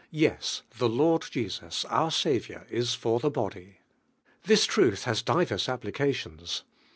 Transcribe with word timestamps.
"Yes, 0.09 0.63
the 0.79 0.89
Lord 0.89 1.27
Jesus, 1.29 1.85
our 1.85 2.09
Saviour, 2.09 2.65
is 2.71 2.95
for 2.95 3.19
the 3.19 3.29
body." 3.29 3.77
This 4.45 4.65
truth 4.65 5.03
has 5.03 5.21
divers 5.21 5.67
appli 5.67 5.91
cations. 5.91 6.63